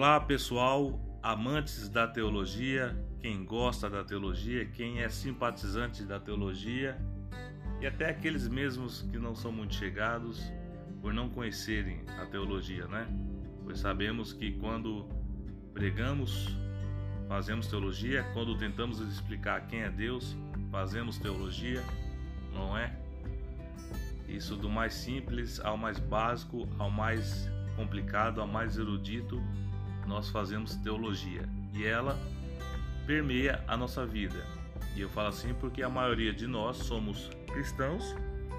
Olá 0.00 0.18
pessoal, 0.18 0.98
amantes 1.22 1.86
da 1.90 2.08
teologia, 2.08 2.96
quem 3.20 3.44
gosta 3.44 3.90
da 3.90 4.02
teologia, 4.02 4.64
quem 4.64 5.02
é 5.02 5.10
simpatizante 5.10 6.04
da 6.04 6.18
teologia 6.18 6.98
e 7.82 7.86
até 7.86 8.08
aqueles 8.08 8.48
mesmos 8.48 9.02
que 9.02 9.18
não 9.18 9.34
são 9.34 9.52
muito 9.52 9.74
chegados 9.74 10.50
por 11.02 11.12
não 11.12 11.28
conhecerem 11.28 12.00
a 12.18 12.24
teologia, 12.24 12.86
né? 12.86 13.06
Pois 13.62 13.78
sabemos 13.78 14.32
que 14.32 14.52
quando 14.52 15.06
pregamos, 15.74 16.48
fazemos 17.28 17.66
teologia, 17.66 18.24
quando 18.32 18.56
tentamos 18.56 19.00
explicar 19.00 19.66
quem 19.66 19.82
é 19.82 19.90
Deus, 19.90 20.34
fazemos 20.70 21.18
teologia, 21.18 21.84
não 22.54 22.74
é? 22.74 22.98
Isso 24.26 24.56
do 24.56 24.70
mais 24.70 24.94
simples 24.94 25.60
ao 25.60 25.76
mais 25.76 25.98
básico, 25.98 26.66
ao 26.78 26.90
mais 26.90 27.50
complicado, 27.76 28.40
ao 28.40 28.46
mais 28.48 28.78
erudito, 28.78 29.38
nós 30.06 30.28
fazemos 30.30 30.76
teologia 30.76 31.48
e 31.74 31.84
ela 31.84 32.18
permeia 33.06 33.62
a 33.66 33.76
nossa 33.76 34.06
vida. 34.06 34.44
E 34.94 35.00
eu 35.00 35.08
falo 35.08 35.28
assim 35.28 35.54
porque 35.54 35.82
a 35.82 35.88
maioria 35.88 36.32
de 36.32 36.46
nós 36.46 36.76
somos 36.78 37.30
cristãos, 37.46 38.14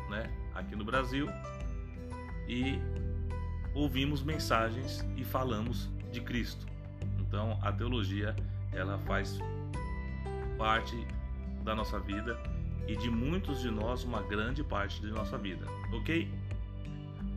né, 0.10 0.30
aqui 0.54 0.76
no 0.76 0.84
Brasil, 0.84 1.28
e 2.48 2.80
ouvimos 3.74 4.24
mensagens 4.24 5.06
e 5.16 5.24
falamos 5.24 5.90
de 6.12 6.22
Cristo. 6.22 6.66
Então, 7.20 7.58
a 7.62 7.72
teologia, 7.72 8.36
ela 8.74 8.98
faz 9.00 9.40
parte 10.58 10.96
da 11.64 11.74
nossa 11.74 12.00
vida 12.00 12.38
e 12.88 12.96
de 12.96 13.10
muitos 13.10 13.62
de 13.62 13.70
nós 13.70 14.04
uma 14.04 14.22
grande 14.22 14.64
parte 14.64 15.00
de 15.02 15.08
nossa 15.08 15.38
vida, 15.38 15.66
OK? 15.94 16.30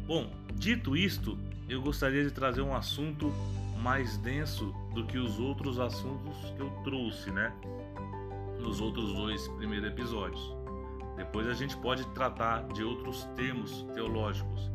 Bom, 0.06 0.30
dito 0.54 0.96
isto, 0.96 1.38
eu 1.68 1.80
gostaria 1.80 2.24
de 2.24 2.30
trazer 2.30 2.62
um 2.62 2.74
assunto 2.74 3.32
mais 3.85 4.16
denso 4.16 4.74
do 4.95 5.04
que 5.04 5.18
os 5.18 5.38
outros 5.38 5.79
assuntos 5.79 6.35
que 6.57 6.60
eu 6.63 6.71
trouxe, 6.82 7.30
né? 7.30 7.52
Nos 8.59 8.80
outros 8.80 9.13
dois 9.13 9.46
primeiros 9.49 9.87
episódios. 9.87 10.57
Depois 11.18 11.46
a 11.46 11.52
gente 11.52 11.76
pode 11.76 12.02
tratar 12.15 12.66
de 12.68 12.82
outros 12.82 13.24
termos 13.37 13.82
teológicos. 13.93 14.73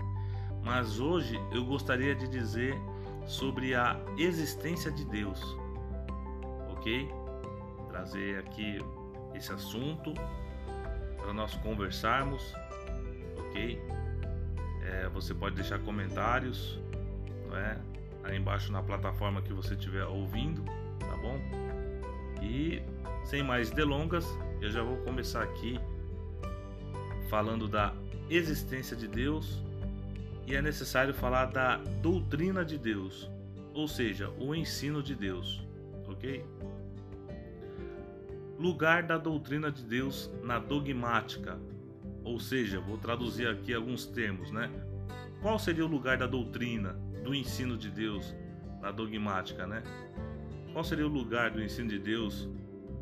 Mas 0.64 1.00
hoje 1.00 1.42
eu 1.52 1.66
gostaria 1.66 2.14
de 2.14 2.28
dizer 2.28 2.76
sobre 3.26 3.74
a 3.74 4.00
existência 4.16 4.92
de 4.92 5.04
Deus. 5.06 5.42
Ok? 6.74 7.12
Trazer 7.88 8.38
aqui 8.38 8.78
esse 9.34 9.52
assunto 9.52 10.14
para 11.18 11.34
nós 11.34 11.56
conversarmos. 11.56 12.54
Ok? 13.40 13.82
É, 14.84 15.10
você 15.10 15.34
pode 15.34 15.56
deixar 15.56 15.80
comentários, 15.80 16.80
não 17.48 17.58
é? 17.58 17.76
Aí 18.24 18.38
embaixo 18.38 18.72
na 18.72 18.82
plataforma 18.82 19.42
que 19.42 19.54
você 19.54 19.74
estiver 19.74 20.06
ouvindo, 20.06 20.64
tá 21.00 21.16
bom? 21.18 21.40
E 22.42 22.82
sem 23.26 23.44
mais 23.44 23.70
delongas, 23.70 24.26
eu 24.62 24.70
já 24.70 24.82
vou 24.84 24.98
começar 24.98 25.44
aqui 25.44 25.80
falando 27.30 27.68
da 27.68 27.94
existência 28.30 28.96
de 28.96 29.08
Deus 29.08 29.64
e 30.48 30.56
é 30.56 30.62
necessário 30.62 31.14
falar 31.14 31.46
da 31.46 31.78
doutrina 32.02 32.66
de 32.66 32.78
Deus, 32.78 33.30
ou 33.74 33.88
seja, 33.88 34.30
o 34.40 34.56
ensino 34.56 35.04
de 35.04 35.16
Deus, 35.16 35.64
ok? 36.08 36.44
Lugar 38.58 39.04
da 39.04 39.18
doutrina 39.18 39.72
de 39.72 39.84
Deus 39.84 40.30
na 40.44 40.60
dogmática, 40.60 41.60
ou 42.24 42.40
seja, 42.40 42.80
vou 42.80 42.98
traduzir 42.98 43.48
aqui 43.48 43.74
alguns 43.74 44.06
termos, 44.06 44.52
né? 44.52 44.70
Qual 45.42 45.58
seria 45.58 45.86
o 45.86 45.88
lugar 45.88 46.18
da 46.18 46.28
doutrina 46.28 47.00
do 47.24 47.34
ensino 47.34 47.78
de 47.78 47.90
Deus 47.90 48.36
na 48.82 48.92
dogmática, 48.92 49.68
né? 49.68 49.84
Qual 50.72 50.84
seria 50.84 51.06
o 51.06 51.10
lugar 51.10 51.52
do 51.52 51.62
ensino 51.62 51.90
de 51.90 52.00
Deus 52.00 52.48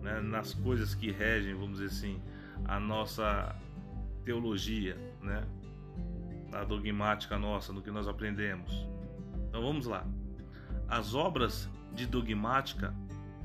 né, 0.02 0.19
nas 0.22 0.53
coisas 0.53 0.96
que 0.96 1.12
regem, 1.12 1.53
vamos 1.53 1.80
dizer 1.80 1.86
assim, 1.86 2.22
a 2.66 2.80
nossa 2.80 3.56
teologia, 4.24 4.97
né? 5.22 5.44
Na 6.50 6.64
dogmática 6.64 7.38
nossa, 7.38 7.74
no 7.74 7.81
que 7.81 7.92
nós 7.92 8.08
aprendemos. 8.08 8.88
Então 9.50 9.62
vamos 9.62 9.86
lá. 9.86 10.06
As 10.88 11.13
obras 11.13 11.69
de 11.94 12.06
dogmática 12.06 12.94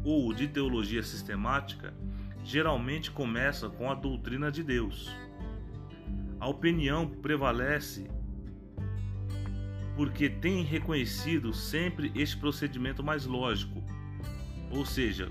ou 0.04 0.32
de 0.32 0.48
teologia 0.48 1.02
sistemática 1.02 1.92
geralmente 2.44 3.10
começam 3.10 3.70
com 3.70 3.90
a 3.90 3.94
doutrina 3.94 4.50
de 4.50 4.62
Deus. 4.62 5.10
A 6.40 6.48
opinião 6.48 7.08
prevalece 7.08 8.08
porque 9.96 10.28
tem 10.28 10.62
reconhecido 10.62 11.52
sempre 11.52 12.12
este 12.14 12.36
procedimento 12.36 13.02
mais 13.02 13.26
lógico. 13.26 13.82
Ou 14.70 14.86
seja, 14.86 15.30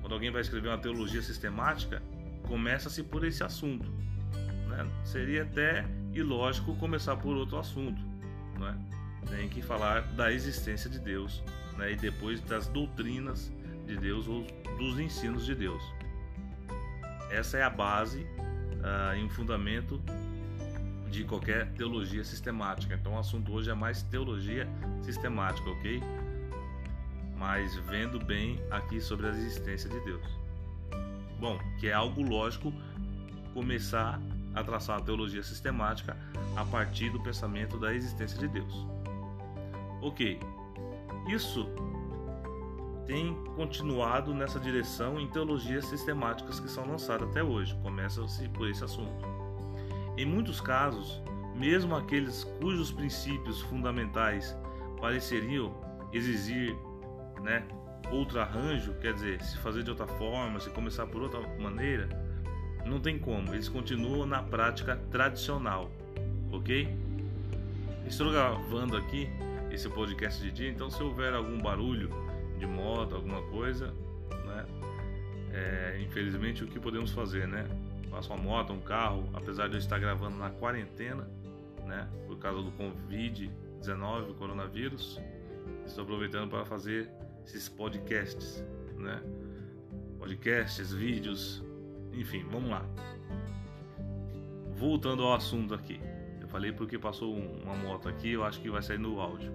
quando 0.00 0.12
alguém 0.12 0.30
vai 0.30 0.40
escrever 0.40 0.68
uma 0.68 0.78
teologia 0.78 1.22
sistemática, 1.22 2.02
começa-se 2.48 3.02
por 3.02 3.24
esse 3.24 3.44
assunto. 3.44 3.88
Né? 4.68 4.86
Seria 5.04 5.42
até 5.44 5.84
ilógico 6.12 6.74
começar 6.76 7.16
por 7.16 7.36
outro 7.36 7.58
assunto. 7.58 8.00
Né? 8.58 8.76
Tem 9.28 9.48
que 9.48 9.62
falar 9.62 10.00
da 10.00 10.32
existência 10.32 10.90
de 10.90 10.98
Deus 10.98 11.42
né? 11.76 11.92
e 11.92 11.96
depois 11.96 12.40
das 12.40 12.66
doutrinas 12.66 13.52
de 13.86 13.96
Deus 13.96 14.26
ou 14.26 14.44
dos 14.76 14.98
ensinos 14.98 15.46
de 15.46 15.54
Deus. 15.54 15.82
Essa 17.30 17.58
é 17.58 17.62
a 17.62 17.70
base 17.70 18.20
uh, 18.20 19.16
e 19.16 19.22
um 19.22 19.28
fundamento 19.28 20.00
de 21.10 21.24
qualquer 21.24 21.72
teologia 21.72 22.24
sistemática. 22.24 22.94
Então 22.94 23.14
o 23.14 23.18
assunto 23.18 23.52
hoje 23.52 23.70
é 23.70 23.74
mais 23.74 24.02
teologia 24.02 24.68
sistemática, 25.02 25.68
ok? 25.68 26.02
Mas 27.36 27.74
vendo 27.76 28.18
bem 28.18 28.62
aqui 28.70 29.00
sobre 29.00 29.26
a 29.26 29.30
existência 29.30 29.88
de 29.88 29.98
Deus. 30.00 30.26
Bom, 31.38 31.58
que 31.78 31.88
é 31.88 31.92
algo 31.92 32.22
lógico 32.22 32.72
começar 33.54 34.20
a 34.54 34.62
traçar 34.62 34.98
uma 34.98 35.04
teologia 35.04 35.42
sistemática 35.42 36.16
a 36.56 36.64
partir 36.64 37.10
do 37.10 37.20
pensamento 37.20 37.78
da 37.78 37.94
existência 37.94 38.38
de 38.38 38.48
Deus. 38.48 38.86
Ok, 40.02 40.38
isso 41.28 41.68
tem 43.06 43.34
continuado 43.56 44.32
nessa 44.32 44.60
direção 44.60 45.18
em 45.18 45.26
teologias 45.28 45.84
sistemáticas 45.86 46.60
que 46.60 46.68
são 46.68 46.86
lançadas 46.86 47.28
até 47.28 47.42
hoje. 47.42 47.74
Começa-se 47.82 48.48
por 48.50 48.68
esse 48.68 48.84
assunto. 48.84 49.29
Em 50.20 50.26
muitos 50.26 50.60
casos, 50.60 51.22
mesmo 51.56 51.96
aqueles 51.96 52.44
cujos 52.60 52.92
princípios 52.92 53.62
fundamentais 53.62 54.54
pareceriam 55.00 55.74
exigir 56.12 56.76
né, 57.42 57.66
outro 58.12 58.38
arranjo, 58.38 58.92
quer 59.00 59.14
dizer, 59.14 59.42
se 59.42 59.56
fazer 59.56 59.82
de 59.82 59.88
outra 59.88 60.06
forma, 60.06 60.60
se 60.60 60.68
começar 60.68 61.06
por 61.06 61.22
outra 61.22 61.40
maneira, 61.58 62.06
não 62.84 63.00
tem 63.00 63.18
como, 63.18 63.54
eles 63.54 63.66
continuam 63.66 64.26
na 64.26 64.42
prática 64.42 64.94
tradicional, 65.10 65.90
ok? 66.52 66.94
Estou 68.06 68.30
gravando 68.30 68.98
aqui 68.98 69.26
esse 69.70 69.88
podcast 69.88 70.42
de 70.42 70.50
dia, 70.50 70.68
então 70.68 70.90
se 70.90 71.02
houver 71.02 71.32
algum 71.32 71.58
barulho 71.62 72.10
de 72.58 72.66
moto, 72.66 73.14
alguma 73.14 73.40
coisa, 73.44 73.86
né? 74.44 74.66
É, 75.50 76.04
infelizmente 76.06 76.62
o 76.62 76.66
que 76.66 76.78
podemos 76.78 77.10
fazer, 77.10 77.48
né? 77.48 77.66
Passa 78.10 78.32
uma 78.34 78.42
moto, 78.42 78.72
um 78.72 78.80
carro, 78.80 79.28
apesar 79.32 79.68
de 79.68 79.74
eu 79.74 79.78
estar 79.78 79.98
gravando 79.98 80.36
na 80.36 80.50
quarentena, 80.50 81.28
né, 81.86 82.08
por 82.26 82.36
causa 82.38 82.62
do 82.62 82.72
Covid-19, 82.72 84.34
coronavírus, 84.34 85.20
estou 85.86 86.04
aproveitando 86.04 86.50
para 86.50 86.64
fazer 86.64 87.10
esses 87.44 87.68
podcasts, 87.68 88.64
né, 88.98 89.22
podcasts, 90.18 90.92
vídeos, 90.92 91.64
enfim, 92.12 92.44
vamos 92.50 92.70
lá. 92.70 92.84
Voltando 94.74 95.22
ao 95.22 95.34
assunto 95.34 95.74
aqui, 95.74 96.00
eu 96.40 96.48
falei 96.48 96.72
porque 96.72 96.98
passou 96.98 97.34
uma 97.34 97.74
moto 97.76 98.08
aqui, 98.08 98.32
eu 98.32 98.44
acho 98.44 98.60
que 98.60 98.70
vai 98.70 98.82
sair 98.82 98.98
no 98.98 99.20
áudio, 99.20 99.52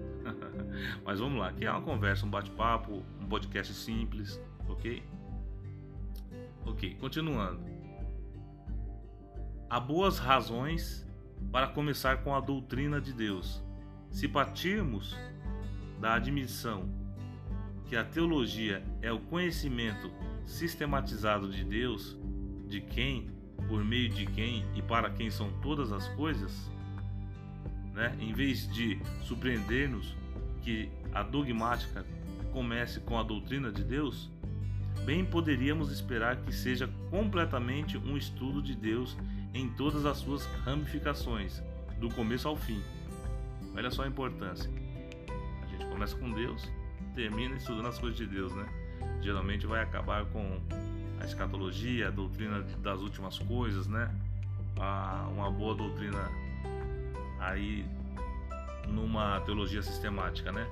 mas 1.04 1.20
vamos 1.20 1.38
lá, 1.38 1.48
aqui 1.48 1.66
é 1.66 1.70
uma 1.70 1.82
conversa, 1.82 2.24
um 2.24 2.30
bate-papo, 2.30 3.02
um 3.20 3.26
podcast 3.26 3.74
simples, 3.74 4.40
ok? 4.68 5.02
Ok, 6.64 6.96
continuando. 6.98 7.75
Há 9.68 9.80
boas 9.80 10.20
razões 10.20 11.04
para 11.50 11.66
começar 11.66 12.18
com 12.18 12.32
a 12.32 12.40
doutrina 12.40 13.00
de 13.00 13.12
Deus. 13.12 13.60
Se 14.12 14.28
partirmos 14.28 15.16
da 16.00 16.14
admissão 16.14 16.88
que 17.86 17.96
a 17.96 18.04
teologia 18.04 18.84
é 19.02 19.10
o 19.10 19.18
conhecimento 19.18 20.08
sistematizado 20.44 21.50
de 21.50 21.64
Deus, 21.64 22.16
de 22.68 22.80
quem, 22.80 23.28
por 23.68 23.84
meio 23.84 24.08
de 24.08 24.24
quem 24.26 24.64
e 24.76 24.82
para 24.82 25.10
quem 25.10 25.30
são 25.30 25.50
todas 25.60 25.90
as 25.90 26.06
coisas, 26.10 26.70
né? 27.92 28.16
em 28.20 28.32
vez 28.32 28.72
de 28.72 29.00
surpreender-nos 29.22 30.16
que 30.62 30.88
a 31.12 31.24
dogmática 31.24 32.06
comece 32.52 33.00
com 33.00 33.18
a 33.18 33.24
doutrina 33.24 33.72
de 33.72 33.82
Deus, 33.82 34.30
bem 35.04 35.24
poderíamos 35.24 35.90
esperar 35.90 36.36
que 36.36 36.52
seja 36.52 36.88
completamente 37.10 37.98
um 37.98 38.16
estudo 38.16 38.62
de 38.62 38.76
Deus 38.76 39.16
em 39.56 39.68
todas 39.70 40.04
as 40.04 40.18
suas 40.18 40.44
ramificações, 40.64 41.62
do 41.98 42.10
começo 42.10 42.46
ao 42.46 42.56
fim. 42.56 42.82
Olha 43.74 43.90
só 43.90 44.02
a 44.02 44.06
importância. 44.06 44.70
A 45.62 45.66
gente 45.66 45.86
começa 45.86 46.16
com 46.16 46.30
Deus, 46.30 46.70
termina 47.14 47.56
estudando 47.56 47.86
as 47.86 47.98
coisas 47.98 48.18
de 48.18 48.26
Deus, 48.26 48.54
né? 48.54 48.66
Geralmente 49.22 49.66
vai 49.66 49.82
acabar 49.82 50.26
com 50.26 50.60
a 51.20 51.24
escatologia, 51.24 52.08
a 52.08 52.10
doutrina 52.10 52.62
das 52.82 53.00
últimas 53.00 53.38
coisas, 53.38 53.86
né? 53.86 54.14
Uma 55.32 55.50
boa 55.50 55.74
doutrina 55.74 56.30
aí 57.40 57.86
numa 58.88 59.40
teologia 59.40 59.82
sistemática, 59.82 60.52
né? 60.52 60.66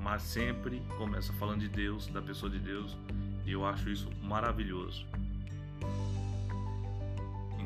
Mas 0.00 0.22
sempre 0.22 0.82
começa 0.96 1.30
falando 1.34 1.60
de 1.60 1.68
Deus, 1.68 2.06
da 2.06 2.22
pessoa 2.22 2.50
de 2.50 2.58
Deus, 2.58 2.96
e 3.44 3.52
eu 3.52 3.66
acho 3.66 3.90
isso 3.90 4.08
maravilhoso. 4.22 5.06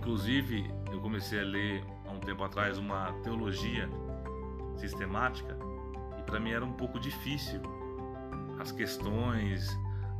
Inclusive, 0.04 0.70
eu 0.92 1.00
comecei 1.00 1.40
a 1.40 1.44
ler 1.44 1.82
há 2.06 2.10
um 2.10 2.20
tempo 2.20 2.44
atrás 2.44 2.76
uma 2.76 3.10
teologia 3.22 3.88
sistemática 4.76 5.56
e 6.18 6.22
para 6.24 6.38
mim 6.38 6.50
era 6.50 6.62
um 6.62 6.74
pouco 6.74 7.00
difícil 7.00 7.58
as 8.60 8.70
questões, 8.70 9.66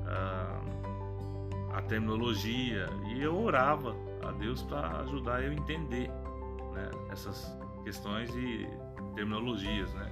a, 0.07 1.77
a 1.77 1.83
terminologia 1.83 2.89
e 3.09 3.21
eu 3.21 3.39
orava 3.39 3.95
a 4.27 4.33
Deus 4.33 4.63
para 4.63 5.01
ajudar 5.01 5.43
eu 5.43 5.51
a 5.51 5.55
entender 5.55 6.09
né, 6.73 6.91
essas 7.11 7.55
questões 7.85 8.35
e 8.37 8.67
terminologias, 9.15 9.93
né, 9.93 10.11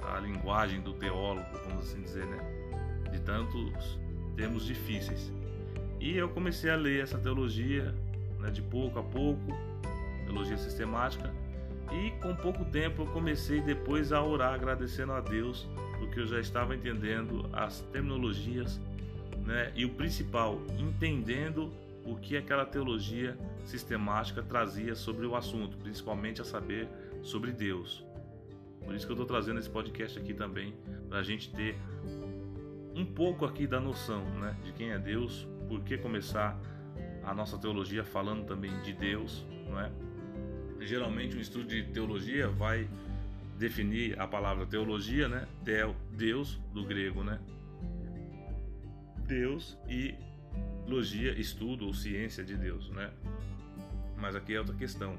a 0.00 0.20
linguagem 0.20 0.80
do 0.80 0.92
teólogo, 0.92 1.44
vamos 1.66 1.90
assim 1.90 2.02
dizer, 2.02 2.24
né, 2.24 3.10
de 3.10 3.20
tantos 3.22 3.98
termos 4.36 4.64
difíceis. 4.64 5.32
E 5.98 6.16
eu 6.16 6.28
comecei 6.28 6.70
a 6.70 6.76
ler 6.76 7.02
essa 7.02 7.18
teologia 7.18 7.92
né, 8.38 8.50
de 8.50 8.62
pouco 8.62 8.98
a 8.98 9.02
pouco, 9.02 9.40
teologia 10.24 10.56
sistemática, 10.58 11.32
e 11.92 12.10
com 12.20 12.34
pouco 12.34 12.64
tempo 12.66 13.02
eu 13.02 13.06
comecei 13.06 13.60
depois 13.60 14.12
a 14.12 14.22
orar 14.22 14.52
agradecendo 14.52 15.12
a 15.12 15.20
Deus 15.20 15.66
porque 15.98 16.20
eu 16.20 16.26
já 16.26 16.38
estava 16.38 16.74
entendendo 16.74 17.48
as 17.52 17.80
terminologias 17.92 18.80
né, 19.44 19.72
e 19.74 19.84
o 19.84 19.90
principal, 19.90 20.60
entendendo 20.78 21.72
o 22.04 22.16
que 22.16 22.36
aquela 22.36 22.64
teologia 22.64 23.36
sistemática 23.64 24.42
trazia 24.42 24.94
sobre 24.94 25.26
o 25.26 25.34
assunto, 25.34 25.76
principalmente 25.76 26.40
a 26.40 26.44
saber 26.44 26.88
sobre 27.22 27.52
Deus. 27.52 28.04
Por 28.84 28.94
isso 28.94 29.06
que 29.06 29.12
eu 29.12 29.14
estou 29.14 29.26
trazendo 29.26 29.58
esse 29.58 29.68
podcast 29.68 30.18
aqui 30.18 30.32
também, 30.32 30.74
para 31.08 31.18
a 31.18 31.22
gente 31.22 31.50
ter 31.50 31.76
um 32.94 33.04
pouco 33.04 33.44
aqui 33.44 33.66
da 33.66 33.80
noção 33.80 34.24
né, 34.38 34.56
de 34.64 34.72
quem 34.72 34.90
é 34.90 34.98
Deus, 34.98 35.46
por 35.68 35.80
que 35.80 35.98
começar 35.98 36.58
a 37.28 37.34
nossa 37.34 37.58
teologia 37.58 38.02
falando 38.02 38.46
também 38.46 38.80
de 38.80 38.94
Deus, 38.94 39.44
não 39.68 39.78
é? 39.78 39.92
Geralmente 40.80 41.36
um 41.36 41.40
estudo 41.40 41.66
de 41.66 41.82
teologia 41.82 42.48
vai 42.48 42.88
definir 43.58 44.18
a 44.18 44.26
palavra 44.26 44.64
teologia, 44.64 45.28
né? 45.28 45.46
Deus 46.12 46.58
do 46.72 46.86
grego, 46.86 47.22
né? 47.22 47.38
Deus 49.26 49.76
e 49.86 50.14
logia, 50.86 51.38
estudo 51.38 51.84
ou 51.84 51.92
ciência 51.92 52.42
de 52.42 52.56
Deus, 52.56 52.88
né? 52.90 53.12
Mas 54.16 54.34
aqui 54.34 54.54
é 54.54 54.58
outra 54.58 54.74
questão. 54.74 55.18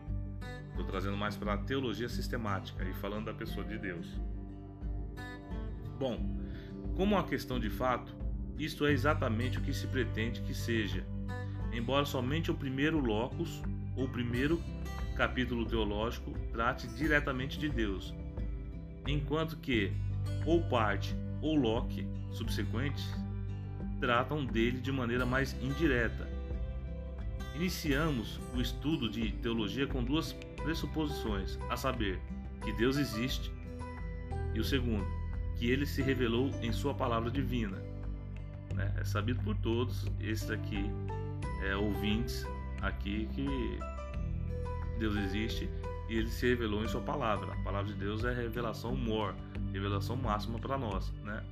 Estou 0.71 0.85
trazendo 0.85 1.15
mais 1.15 1.37
para 1.37 1.53
a 1.53 1.57
teologia 1.57 2.09
sistemática 2.09 2.83
e 2.85 2.93
falando 2.95 3.25
da 3.25 3.33
pessoa 3.35 3.63
de 3.63 3.77
Deus. 3.77 4.19
Bom, 5.99 6.17
como 6.95 7.15
uma 7.15 7.23
questão 7.23 7.59
de 7.59 7.69
fato, 7.69 8.15
isto 8.57 8.87
é 8.87 8.91
exatamente 8.91 9.59
o 9.59 9.61
que 9.61 9.73
se 9.73 9.85
pretende 9.85 10.41
que 10.41 10.55
seja 10.55 11.05
embora 11.73 12.05
somente 12.05 12.51
o 12.51 12.53
primeiro 12.53 12.99
locus, 12.99 13.61
ou 13.95 14.07
primeiro 14.07 14.61
capítulo 15.15 15.65
teológico, 15.65 16.31
trate 16.51 16.87
diretamente 16.87 17.59
de 17.59 17.67
Deus, 17.67 18.13
enquanto 19.07 19.57
que 19.57 19.91
ou 20.45 20.61
parte 20.63 21.15
ou 21.41 21.55
loque 21.55 22.07
subsequentes 22.31 23.09
tratam 23.99 24.45
dele 24.45 24.79
de 24.79 24.91
maneira 24.91 25.25
mais 25.25 25.53
indireta. 25.61 26.27
Iniciamos 27.55 28.39
o 28.55 28.61
estudo 28.61 29.09
de 29.09 29.31
teologia 29.33 29.85
com 29.85 30.03
duas 30.03 30.33
pressuposições, 30.63 31.59
a 31.69 31.75
saber, 31.75 32.19
que 32.63 32.71
Deus 32.73 32.97
existe, 32.97 33.51
e 34.53 34.59
o 34.59 34.63
segundo, 34.63 35.05
que 35.57 35.69
ele 35.69 35.85
se 35.85 36.01
revelou 36.01 36.49
em 36.61 36.71
sua 36.71 36.93
palavra 36.93 37.29
divina. 37.29 37.77
Né? 38.73 38.93
É 38.97 39.03
sabido 39.03 39.43
por 39.43 39.55
todos, 39.57 40.09
esse 40.21 40.51
aqui 40.53 40.89
é, 41.61 41.75
ouvintes 41.75 42.45
aqui 42.81 43.27
que 43.33 43.79
Deus 44.97 45.15
existe 45.15 45.69
e 46.07 46.17
ele 46.17 46.29
se 46.29 46.47
revelou 46.47 46.83
em 46.83 46.87
sua 46.87 47.01
palavra. 47.01 47.53
A 47.53 47.63
palavra 47.63 47.91
de 47.91 47.99
Deus 47.99 48.23
é 48.23 48.33
revelação 48.33 48.95
mor, 48.95 49.35
revelação 49.71 50.15
máxima 50.15 50.57
para 50.59 50.77
nós, 50.77 51.11
né? 51.23 51.43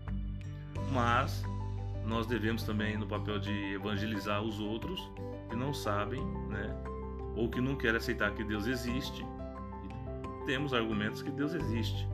Mas 0.92 1.44
nós 2.06 2.25
devemos 2.25 2.63
também 2.63 2.98
no 2.98 3.06
papel 3.06 3.39
de 3.39 3.51
evangelizar 3.74 4.42
os 4.42 4.59
outros 4.59 5.12
que 5.50 5.56
não 5.56 5.74
sabem, 5.74 6.24
né? 6.50 6.75
Ou 7.36 7.50
que 7.50 7.62
não 7.62 7.75
querem 7.75 7.98
aceitar 7.98 8.31
que 8.31 8.44
Deus 8.44 8.65
existe. 8.65 9.25
Temos 10.45 10.74
argumentos 10.74 11.21
que 11.21 11.30
Deus 11.30 11.54
existe, 11.54 12.07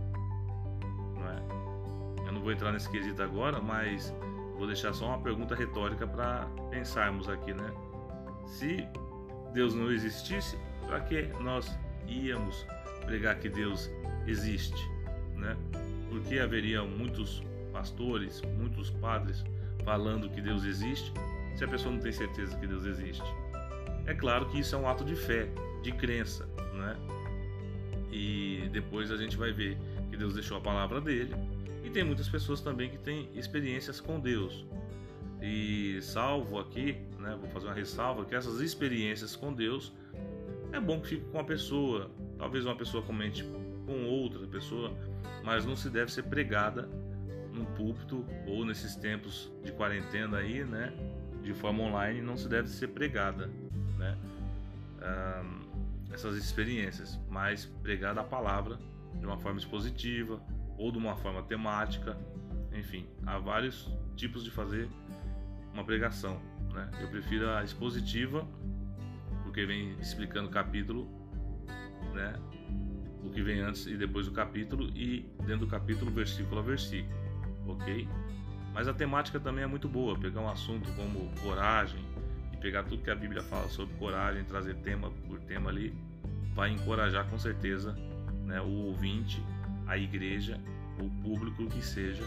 não 1.15 1.29
é? 1.29 2.27
Eu 2.27 2.33
não 2.33 2.41
vou 2.41 2.51
entrar 2.51 2.71
nesse 2.71 2.89
quesito 2.89 3.21
agora, 3.21 3.61
mas 3.61 4.13
Vou 4.57 4.67
deixar 4.67 4.93
só 4.93 5.07
uma 5.07 5.19
pergunta 5.19 5.55
retórica 5.55 6.05
para 6.05 6.47
pensarmos 6.69 7.27
aqui, 7.27 7.53
né? 7.53 7.71
Se 8.45 8.87
Deus 9.53 9.73
não 9.73 9.91
existisse, 9.91 10.57
para 10.85 10.99
que 11.01 11.23
nós 11.41 11.77
íamos 12.07 12.65
pregar 13.05 13.39
que 13.39 13.49
Deus 13.49 13.89
existe, 14.27 14.89
né? 15.35 15.55
Porque 16.09 16.39
haveria 16.39 16.83
muitos 16.83 17.43
pastores, 17.71 18.41
muitos 18.57 18.89
padres 18.89 19.43
falando 19.83 20.29
que 20.29 20.41
Deus 20.41 20.63
existe, 20.63 21.11
se 21.55 21.63
a 21.63 21.67
pessoa 21.67 21.93
não 21.93 21.99
tem 21.99 22.11
certeza 22.11 22.57
que 22.57 22.67
Deus 22.67 22.85
existe. 22.85 23.23
É 24.05 24.13
claro 24.13 24.47
que 24.49 24.59
isso 24.59 24.75
é 24.75 24.77
um 24.77 24.87
ato 24.87 25.03
de 25.03 25.15
fé, 25.15 25.47
de 25.81 25.91
crença, 25.91 26.45
né? 26.73 26.95
E 28.11 28.69
depois 28.71 29.11
a 29.11 29.17
gente 29.17 29.35
vai 29.35 29.51
ver 29.51 29.77
que 30.09 30.15
Deus 30.15 30.33
deixou 30.33 30.57
a 30.57 30.61
palavra 30.61 31.01
dele 31.01 31.33
tem 31.93 32.03
muitas 32.03 32.27
pessoas 32.27 32.59
também 32.59 32.89
que 32.89 32.97
têm 32.97 33.29
experiências 33.35 34.01
com 34.01 34.19
Deus. 34.19 34.65
E 35.41 35.99
salvo 36.01 36.59
aqui, 36.59 36.97
né, 37.23 37.35
vou 37.39 37.49
fazer 37.49 37.67
uma 37.67 37.73
ressalva 37.73 38.25
que 38.25 38.35
essas 38.35 38.59
experiências 38.59 39.35
com 39.35 39.53
Deus 39.53 39.93
é 40.71 40.79
bom 40.79 40.99
que 40.99 41.07
fique 41.07 41.25
com 41.31 41.39
a 41.39 41.43
pessoa. 41.43 42.11
Talvez 42.37 42.65
uma 42.65 42.75
pessoa 42.75 43.01
comente 43.03 43.43
com 43.85 44.05
outra 44.05 44.45
pessoa, 44.47 44.95
mas 45.43 45.65
não 45.65 45.75
se 45.75 45.89
deve 45.89 46.11
ser 46.11 46.23
pregada 46.23 46.89
no 47.53 47.65
púlpito 47.65 48.25
ou 48.47 48.65
nesses 48.65 48.95
tempos 48.95 49.51
de 49.63 49.71
quarentena 49.71 50.37
aí, 50.37 50.63
né, 50.63 50.93
de 51.41 51.53
forma 51.53 51.83
online, 51.83 52.21
não 52.21 52.35
se 52.35 52.47
deve 52.47 52.67
ser 52.67 52.89
pregada, 52.89 53.47
né, 53.97 54.17
essas 56.11 56.35
experiências, 56.37 57.19
mas 57.29 57.65
pregada 57.81 58.21
a 58.21 58.23
palavra 58.23 58.77
de 59.19 59.25
uma 59.25 59.37
forma 59.37 59.59
expositiva, 59.59 60.41
ou 60.77 60.91
de 60.91 60.97
uma 60.97 61.15
forma 61.15 61.43
temática, 61.43 62.17
enfim, 62.71 63.07
há 63.25 63.37
vários 63.37 63.91
tipos 64.15 64.43
de 64.43 64.49
fazer 64.49 64.89
uma 65.73 65.83
pregação. 65.83 66.41
Né? 66.73 66.89
Eu 66.99 67.07
prefiro 67.07 67.49
a 67.49 67.63
expositiva, 67.63 68.45
porque 69.43 69.65
vem 69.65 69.97
explicando 69.99 70.49
capítulo, 70.49 71.07
né? 72.13 72.33
o 73.23 73.29
que 73.29 73.41
vem 73.41 73.59
antes 73.59 73.85
e 73.85 73.95
depois 73.95 74.25
do 74.25 74.31
capítulo, 74.31 74.89
e 74.95 75.25
dentro 75.39 75.65
do 75.65 75.67
capítulo, 75.67 76.11
versículo 76.11 76.59
a 76.59 76.63
versículo, 76.63 77.15
ok? 77.67 78.07
Mas 78.73 78.87
a 78.87 78.93
temática 78.93 79.39
também 79.39 79.63
é 79.63 79.67
muito 79.67 79.87
boa, 79.87 80.17
pegar 80.17 80.41
um 80.41 80.49
assunto 80.49 80.91
como 80.95 81.31
coragem 81.41 82.03
e 82.51 82.57
pegar 82.57 82.83
tudo 82.83 83.03
que 83.03 83.09
a 83.09 83.15
Bíblia 83.15 83.43
fala 83.43 83.69
sobre 83.69 83.95
coragem, 83.95 84.43
trazer 84.43 84.75
tema 84.77 85.09
por 85.27 85.39
tema 85.41 85.69
ali, 85.69 85.95
vai 86.53 86.71
encorajar 86.71 87.27
com 87.29 87.37
certeza 87.37 87.95
né, 88.45 88.59
o 88.59 88.87
ouvinte 88.87 89.41
a 89.87 89.97
igreja, 89.97 90.59
o 90.99 91.09
público 91.21 91.67
que 91.67 91.81
seja, 91.81 92.23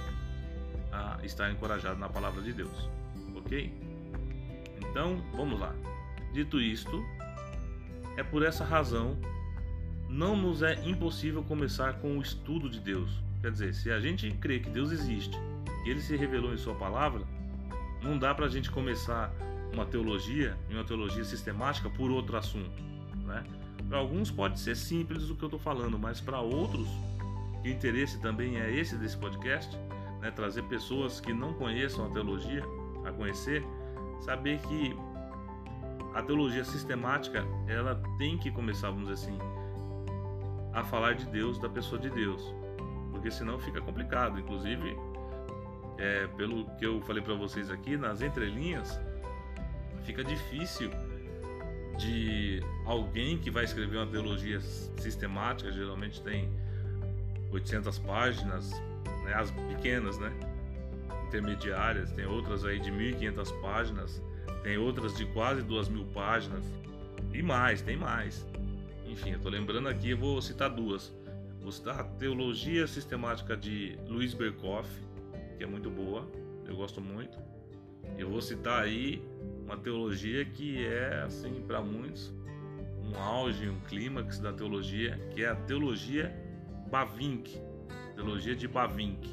a 0.92 1.18
estar 1.24 1.50
encorajado 1.50 1.98
na 1.98 2.08
palavra 2.08 2.42
de 2.42 2.52
Deus. 2.52 2.88
Ok? 3.34 3.72
Então, 4.96 5.22
vamos 5.34 5.60
lá. 5.60 5.74
Dito 6.32 6.58
isto, 6.58 7.04
é 8.16 8.22
por 8.22 8.42
essa 8.42 8.64
razão 8.64 9.14
não 10.08 10.34
nos 10.34 10.62
é 10.62 10.72
impossível 10.88 11.42
começar 11.42 12.00
com 12.00 12.16
o 12.16 12.22
estudo 12.22 12.70
de 12.70 12.80
Deus. 12.80 13.10
Quer 13.42 13.50
dizer, 13.50 13.74
se 13.74 13.90
a 13.90 14.00
gente 14.00 14.30
crê 14.40 14.58
que 14.58 14.70
Deus 14.70 14.90
existe 14.90 15.36
e 15.84 15.90
ele 15.90 16.00
se 16.00 16.16
revelou 16.16 16.54
em 16.54 16.56
Sua 16.56 16.74
palavra, 16.74 17.20
não 18.02 18.18
dá 18.18 18.34
para 18.34 18.46
a 18.46 18.48
gente 18.48 18.70
começar 18.70 19.30
uma 19.70 19.84
teologia, 19.84 20.56
uma 20.70 20.82
teologia 20.82 21.24
sistemática, 21.24 21.90
por 21.90 22.10
outro 22.10 22.34
assunto. 22.38 22.82
Né? 23.26 23.44
Para 23.90 23.98
alguns 23.98 24.30
pode 24.30 24.58
ser 24.58 24.74
simples 24.74 25.28
o 25.28 25.36
que 25.36 25.42
eu 25.42 25.48
estou 25.48 25.60
falando, 25.60 25.98
mas 25.98 26.22
para 26.22 26.40
outros 26.40 26.88
o 27.62 27.68
interesse 27.68 28.18
também 28.22 28.58
é 28.58 28.74
esse 28.74 28.96
desse 28.96 29.18
podcast, 29.18 29.76
né? 30.22 30.30
trazer 30.30 30.62
pessoas 30.62 31.20
que 31.20 31.34
não 31.34 31.52
conheçam 31.52 32.06
a 32.06 32.08
teologia 32.08 32.64
a 33.04 33.12
conhecer, 33.12 33.62
saber 34.20 34.58
que 34.60 34.96
a 36.14 36.22
teologia 36.22 36.64
sistemática 36.64 37.44
ela 37.68 38.00
tem 38.18 38.38
que 38.38 38.50
começar, 38.50 38.90
vamos 38.90 39.08
dizer 39.08 39.30
assim, 39.30 39.38
a 40.72 40.82
falar 40.82 41.14
de 41.14 41.26
Deus, 41.26 41.58
da 41.58 41.68
pessoa 41.68 42.00
de 42.00 42.10
Deus, 42.10 42.54
porque 43.10 43.30
senão 43.30 43.58
fica 43.58 43.80
complicado. 43.80 44.38
Inclusive, 44.38 44.96
é, 45.98 46.26
pelo 46.36 46.64
que 46.76 46.86
eu 46.86 47.00
falei 47.02 47.22
para 47.22 47.34
vocês 47.34 47.70
aqui, 47.70 47.96
nas 47.96 48.22
entrelinhas, 48.22 48.98
fica 50.04 50.22
difícil 50.22 50.90
de 51.98 52.62
alguém 52.84 53.38
que 53.38 53.50
vai 53.50 53.64
escrever 53.64 53.96
uma 53.96 54.06
teologia 54.06 54.60
sistemática, 54.60 55.72
geralmente 55.72 56.22
tem 56.22 56.48
800 57.50 57.98
páginas, 58.00 58.70
né, 59.24 59.34
as 59.34 59.50
pequenas, 59.50 60.18
né, 60.18 60.32
intermediárias, 61.26 62.10
tem 62.12 62.26
outras 62.26 62.64
aí 62.64 62.78
de 62.78 62.90
1500 62.90 63.52
páginas, 63.52 64.22
tem 64.62 64.78
outras 64.78 65.16
de 65.16 65.26
quase 65.26 65.62
2000 65.62 66.04
páginas 66.06 66.64
e 67.32 67.42
mais, 67.42 67.82
tem 67.82 67.96
mais. 67.96 68.46
Enfim, 69.06 69.32
eu 69.32 69.38
tô 69.38 69.48
lembrando 69.48 69.88
aqui, 69.88 70.10
eu 70.10 70.18
vou 70.18 70.40
citar 70.40 70.70
duas. 70.70 71.12
Vou 71.60 71.72
citar 71.72 72.00
a 72.00 72.04
Teologia 72.04 72.86
Sistemática 72.86 73.56
de 73.56 73.98
Luiz 74.06 74.34
Berkoff, 74.34 74.88
que 75.56 75.64
é 75.64 75.66
muito 75.66 75.90
boa, 75.90 76.28
eu 76.66 76.76
gosto 76.76 77.00
muito. 77.00 77.38
Eu 78.16 78.30
vou 78.30 78.40
citar 78.40 78.82
aí 78.82 79.22
uma 79.64 79.76
teologia 79.76 80.44
que 80.44 80.86
é, 80.86 81.22
assim, 81.24 81.62
para 81.66 81.80
muitos, 81.80 82.32
um 83.02 83.18
auge, 83.18 83.68
um 83.68 83.80
clímax 83.80 84.38
da 84.38 84.52
teologia, 84.52 85.18
que 85.32 85.42
é 85.42 85.48
a 85.48 85.56
Teologia 85.56 86.32
Bavinck, 86.90 87.60
Teologia 88.14 88.54
de 88.54 88.66
Bavinck. 88.68 89.28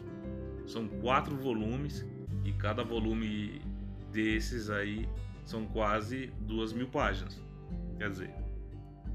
São 0.66 0.88
quatro 0.88 1.36
volumes 1.36 2.06
e 2.46 2.52
cada 2.54 2.84
volume 2.84 3.62
desses 4.12 4.70
aí 4.70 5.08
são 5.46 5.66
quase 5.66 6.32
duas 6.40 6.72
mil 6.72 6.88
páginas. 6.88 7.42
Quer 7.98 8.10
dizer, 8.10 8.34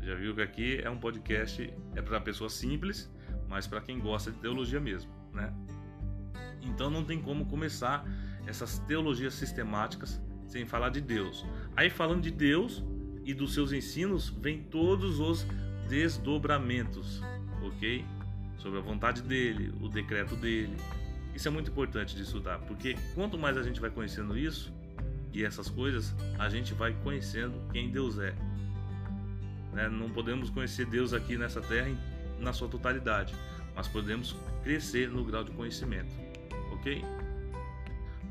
já 0.02 0.14
viu 0.14 0.34
que 0.34 0.42
aqui 0.42 0.80
é 0.82 0.90
um 0.90 0.98
podcast 0.98 1.72
é 1.94 2.02
para 2.02 2.20
pessoa 2.20 2.50
simples, 2.50 3.10
mas 3.48 3.66
para 3.66 3.80
quem 3.80 3.98
gosta 3.98 4.30
de 4.30 4.38
teologia 4.38 4.80
mesmo, 4.80 5.10
né? 5.32 5.52
Então 6.62 6.90
não 6.90 7.04
tem 7.04 7.20
como 7.20 7.46
começar 7.46 8.04
essas 8.46 8.78
teologias 8.80 9.34
sistemáticas 9.34 10.20
sem 10.46 10.66
falar 10.66 10.88
de 10.90 11.00
Deus. 11.00 11.46
Aí 11.76 11.90
falando 11.90 12.22
de 12.22 12.30
Deus 12.30 12.82
e 13.24 13.34
dos 13.34 13.52
seus 13.52 13.72
ensinos, 13.72 14.28
vem 14.30 14.62
todos 14.62 15.20
os 15.20 15.46
desdobramentos, 15.88 17.22
ok? 17.62 18.04
Sobre 18.56 18.78
a 18.78 18.82
vontade 18.82 19.22
dele, 19.22 19.72
o 19.80 19.88
decreto 19.88 20.34
dele. 20.36 20.76
Isso 21.38 21.46
é 21.46 21.52
muito 21.52 21.70
importante 21.70 22.16
de 22.16 22.22
estudar, 22.22 22.58
porque 22.66 22.96
quanto 23.14 23.38
mais 23.38 23.56
a 23.56 23.62
gente 23.62 23.80
vai 23.80 23.90
conhecendo 23.90 24.36
isso 24.36 24.72
e 25.32 25.44
essas 25.44 25.70
coisas, 25.70 26.12
a 26.36 26.48
gente 26.48 26.74
vai 26.74 26.92
conhecendo 27.04 27.62
quem 27.70 27.92
Deus 27.92 28.18
é. 28.18 28.34
Né? 29.72 29.88
Não 29.88 30.10
podemos 30.10 30.50
conhecer 30.50 30.84
Deus 30.86 31.12
aqui 31.12 31.38
nessa 31.38 31.60
terra 31.60 31.96
na 32.40 32.52
sua 32.52 32.66
totalidade, 32.66 33.36
mas 33.72 33.86
podemos 33.86 34.34
crescer 34.64 35.10
no 35.10 35.24
grau 35.24 35.44
de 35.44 35.52
conhecimento, 35.52 36.12
ok? 36.72 37.04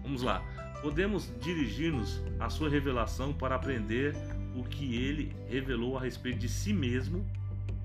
Vamos 0.04 0.22
lá. 0.22 0.44
Podemos 0.82 1.32
dirigir-nos 1.40 2.22
à 2.42 2.50
sua 2.50 2.70
revelação 2.70 3.32
para 3.32 3.56
aprender 3.56 4.14
o 4.54 4.66
que 4.66 4.98
ele 4.98 5.34
revelou 5.48 5.98
a 5.98 6.02
respeito 6.02 6.40
de 6.40 6.50
si 6.50 6.74
mesmo 6.74 7.26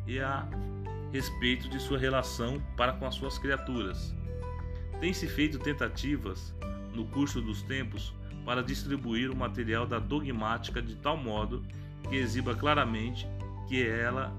e 0.04 0.18
a 0.18 0.44
respeito 1.12 1.68
de 1.68 1.78
sua 1.78 1.96
relação 1.96 2.60
para 2.76 2.92
com 2.94 3.06
as 3.06 3.14
suas 3.14 3.38
criaturas. 3.38 4.12
Tem-se 5.02 5.26
feito 5.26 5.58
tentativas 5.58 6.54
no 6.94 7.04
curso 7.04 7.40
dos 7.40 7.60
tempos 7.60 8.14
para 8.44 8.62
distribuir 8.62 9.32
o 9.32 9.36
material 9.36 9.84
da 9.84 9.98
dogmática 9.98 10.80
de 10.80 10.94
tal 10.94 11.16
modo 11.16 11.66
que 12.08 12.14
exiba 12.14 12.54
claramente 12.54 13.26
que 13.66 13.84
ela 13.84 14.32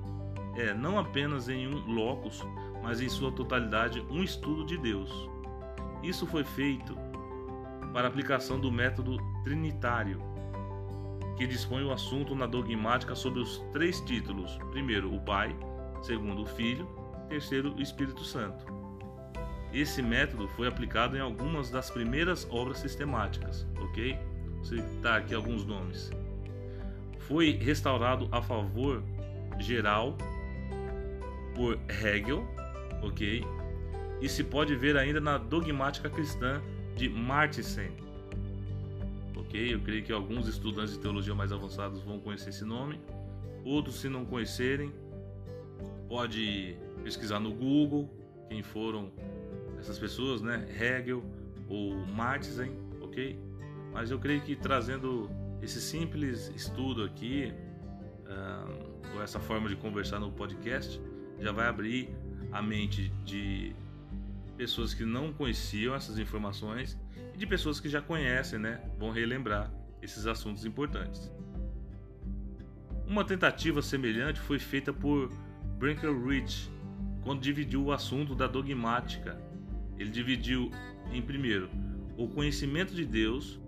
é 0.55 0.74
não 0.74 0.98
apenas 0.98 1.50
em 1.50 1.67
um 1.67 1.86
locus, 1.93 2.41
mas 2.82 3.01
em 3.01 3.10
sua 3.10 3.29
totalidade 3.29 4.00
um 4.10 4.24
estudo 4.24 4.65
de 4.65 4.77
Deus. 4.77 5.12
Isso 6.01 6.25
foi 6.25 6.46
feito 6.46 6.98
para 7.91 8.08
aplicação 8.08 8.58
do 8.58 8.72
método 8.72 9.17
trinitário, 9.43 10.22
que 11.36 11.46
dispõe 11.46 11.84
o 11.84 11.91
assunto 11.91 12.34
na 12.36 12.46
dogmática 12.46 13.15
sobre 13.15 13.41
os 13.41 13.58
três 13.74 14.00
títulos: 14.00 14.58
primeiro, 14.72 15.13
o 15.13 15.20
Pai, 15.20 15.53
segundo, 16.01 16.43
o 16.43 16.46
Filho, 16.46 16.88
terceiro, 17.27 17.75
o 17.75 17.82
Espírito 17.82 18.24
Santo. 18.24 18.83
Esse 19.74 20.03
método 20.03 20.48
foi 20.50 20.68
aplicado 20.68 21.18
em 21.18 21.20
algumas 21.20 21.72
das 21.72 21.89
primeiras 21.89 22.48
obras 22.51 22.77
sistemáticas, 22.77 23.65
ok? 23.82 24.15
Vou 24.58 24.63
citar 24.65 25.20
aqui 25.20 25.34
alguns 25.34 25.65
nomes. 25.65 26.12
Foi 27.18 27.51
restaurado 27.51 28.30
a 28.32 28.39
favor 28.39 29.01
geral 29.60 30.15
por 31.56 31.80
Hegel, 31.89 32.46
ok? 33.01 33.44
E 34.22 34.30
se 34.30 34.44
pode 34.44 34.75
ver 34.75 34.96
ainda 34.96 35.20
na 35.20 35.39
dogmática 35.39 36.08
cristã 36.08 36.62
de 36.96 37.10
Martisen. 37.10 37.92
Ok? 39.36 39.74
Eu 39.74 39.80
creio 39.80 40.03
que 40.03 40.13
alguns 40.13 40.48
estudantes 40.48 40.94
de 40.94 41.00
teologia 41.00 41.34
mais 41.34 41.51
avançados 41.51 42.01
vão 42.01 42.20
conhecer 42.20 42.50
esse 42.50 42.63
nome. 42.63 43.00
Outros, 43.65 44.00
se 44.00 44.08
não 44.08 44.24
conhecerem, 44.24 44.94
pode 46.08 46.77
pesquisar 47.03 47.39
no 47.39 47.51
Google 47.51 48.10
quem 48.50 48.62
foram 48.62 49.12
essas 49.84 50.00
pessoas, 50.00 50.42
né? 50.42 50.66
Hegel 50.80 51.24
ou 51.68 51.96
Martisen, 52.08 52.72
ok? 53.02 53.38
Mas 53.92 54.10
eu 54.10 54.18
creio 54.18 54.42
que 54.42 54.56
trazendo 54.56 55.30
esse 55.62 55.80
simples 55.82 56.52
estudo 56.56 57.04
aqui, 57.04 57.54
uh, 58.25 59.16
ou 59.16 59.22
essa 59.22 59.40
forma 59.40 59.68
de 59.68 59.75
conversar 59.75 60.20
no 60.20 60.32
podcast, 60.32 61.02
já 61.40 61.52
vai 61.52 61.68
abrir 61.68 62.10
a 62.52 62.62
mente 62.62 63.10
de 63.25 63.75
pessoas 64.58 64.94
que 64.94 65.04
não 65.04 65.34
conheciam 65.34 65.94
essas 65.96 66.18
informações 66.18 66.98
e 67.34 67.38
de 67.38 67.46
pessoas 67.46 67.80
que 67.80 67.90
já 67.90 68.02
conhecem, 68.02 68.60
né, 68.60 68.82
vão 68.98 69.12
relembrar 69.12 69.72
esses 70.02 70.28
assuntos 70.28 70.66
importantes. 70.66 71.32
Uma 73.08 73.25
tentativa 73.25 73.82
semelhante 73.82 74.40
foi 74.40 74.60
feita 74.60 74.94
por 74.94 75.30
Breckinridge 75.78 76.72
quando 77.24 77.42
dividiu 77.42 77.86
o 77.86 77.92
assunto 77.92 78.36
da 78.36 78.48
dogmática. 78.48 79.38
Ele 79.98 80.10
dividiu 80.10 80.72
em 81.12 81.22
primeiro 81.22 81.70
o 82.18 82.28
conhecimento 82.28 82.94
de 82.94 83.06
Deus 83.06 83.60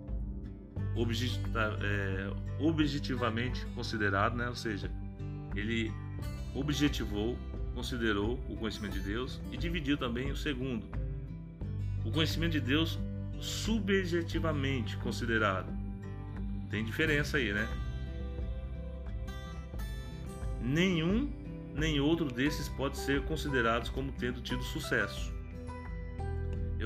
é, 1.82 2.30
objetivamente 2.58 3.64
considerado, 3.74 4.36
né? 4.36 4.48
ou 4.48 4.54
seja, 4.54 4.90
ele 5.54 5.92
objetivou 6.54 7.36
considerou 7.76 8.40
o 8.48 8.56
conhecimento 8.56 8.94
de 8.94 9.00
Deus 9.00 9.38
e 9.52 9.56
dividiu 9.58 9.98
também 9.98 10.30
o 10.30 10.36
segundo, 10.36 10.86
o 12.02 12.10
conhecimento 12.10 12.52
de 12.52 12.60
Deus 12.60 12.98
subjetivamente 13.38 14.96
considerado. 14.96 15.68
Tem 16.70 16.82
diferença 16.82 17.36
aí, 17.36 17.52
né? 17.52 17.68
Nenhum 20.62 21.30
nem 21.74 22.00
outro 22.00 22.32
desses 22.32 22.66
pode 22.70 22.96
ser 22.96 23.20
considerados 23.24 23.90
como 23.90 24.10
tendo 24.12 24.40
tido 24.40 24.62
sucesso. 24.62 25.35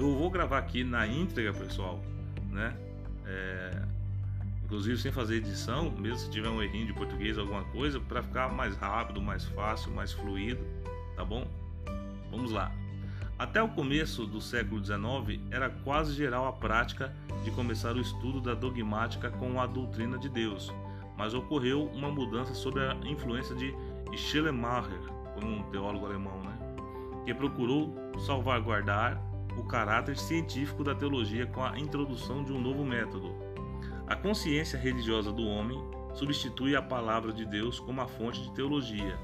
Eu 0.00 0.16
vou 0.16 0.30
gravar 0.30 0.56
aqui 0.56 0.82
na 0.82 1.06
íntegra, 1.06 1.52
pessoal, 1.52 2.00
né? 2.48 2.74
É, 3.26 3.82
inclusive 4.64 4.96
sem 4.96 5.12
fazer 5.12 5.36
edição, 5.36 5.90
mesmo 5.90 6.16
se 6.20 6.30
tiver 6.30 6.48
um 6.48 6.62
errinho 6.62 6.86
de 6.86 6.94
português, 6.94 7.36
alguma 7.36 7.64
coisa, 7.64 8.00
para 8.00 8.22
ficar 8.22 8.50
mais 8.50 8.74
rápido, 8.78 9.20
mais 9.20 9.44
fácil, 9.44 9.92
mais 9.92 10.10
fluido 10.10 10.64
tá 11.14 11.22
bom? 11.22 11.46
Vamos 12.30 12.50
lá. 12.50 12.72
Até 13.38 13.62
o 13.62 13.68
começo 13.68 14.24
do 14.24 14.40
século 14.40 14.82
XIX, 14.82 15.38
era 15.50 15.68
quase 15.68 16.14
geral 16.14 16.46
a 16.46 16.52
prática 16.54 17.14
de 17.44 17.50
começar 17.50 17.94
o 17.94 18.00
estudo 18.00 18.40
da 18.40 18.54
dogmática 18.54 19.30
com 19.30 19.60
a 19.60 19.66
doutrina 19.66 20.16
de 20.16 20.30
Deus, 20.30 20.72
mas 21.18 21.34
ocorreu 21.34 21.84
uma 21.88 22.10
mudança 22.10 22.54
sob 22.54 22.80
a 22.80 22.94
influência 23.04 23.54
de 23.54 23.74
Schleiermacher, 24.16 24.98
um 25.42 25.62
teólogo 25.64 26.06
alemão, 26.06 26.42
né? 26.42 26.58
que 27.26 27.34
procurou 27.34 27.94
salvaguardar 28.24 29.29
o 29.56 29.64
caráter 29.64 30.16
científico 30.16 30.84
da 30.84 30.94
teologia 30.94 31.46
com 31.46 31.62
a 31.62 31.78
introdução 31.78 32.44
de 32.44 32.52
um 32.52 32.60
novo 32.60 32.84
método. 32.84 33.34
A 34.06 34.16
consciência 34.16 34.78
religiosa 34.78 35.32
do 35.32 35.46
homem 35.46 35.78
substitui 36.14 36.74
a 36.74 36.82
palavra 36.82 37.32
de 37.32 37.44
Deus 37.44 37.78
como 37.78 38.00
a 38.00 38.06
fonte 38.06 38.40
de 38.42 38.52
teologia 38.52 39.18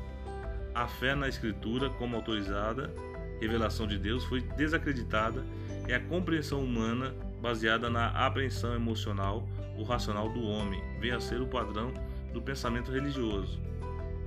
a 0.77 0.87
fé 0.87 1.15
na 1.15 1.27
Escritura 1.27 1.89
como 1.89 2.17
autorizada, 2.17 2.93
revelação 3.41 3.87
de 3.87 3.99
Deus, 3.99 4.25
foi 4.25 4.43
desacreditada 4.43 5.43
e 5.89 5.95
a 5.95 5.99
compreensão 5.99 6.63
humana, 6.63 7.15
baseada 7.41 7.89
na 7.89 8.09
apreensão 8.09 8.75
emocional 8.75 9.49
ou 9.79 9.85
racional 9.85 10.29
do 10.29 10.43
homem, 10.43 10.83
veio 11.01 11.17
a 11.17 11.21
ser 11.21 11.41
o 11.41 11.47
padrão 11.47 11.95
do 12.31 12.43
pensamento 12.43 12.93
religioso. 12.93 13.59